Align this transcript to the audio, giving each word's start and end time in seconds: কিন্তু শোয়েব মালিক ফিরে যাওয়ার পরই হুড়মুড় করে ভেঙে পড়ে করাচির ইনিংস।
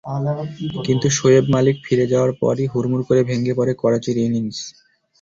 কিন্তু 0.85 1.07
শোয়েব 1.17 1.45
মালিক 1.55 1.75
ফিরে 1.85 2.05
যাওয়ার 2.11 2.31
পরই 2.41 2.65
হুড়মুড় 2.71 3.03
করে 3.07 3.21
ভেঙে 3.29 3.53
পড়ে 3.59 3.73
করাচির 3.81 4.17
ইনিংস। 4.19 4.59